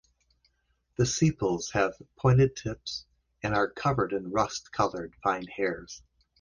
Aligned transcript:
The 0.95 1.05
sepals 1.05 1.69
have 1.73 1.93
pointed 2.15 2.55
tips 2.55 3.05
and 3.43 3.53
are 3.53 3.69
covered 3.69 4.13
in 4.13 4.31
rust 4.31 4.71
colored 4.71 5.13
fine 5.21 5.45
hairs. 5.45 6.01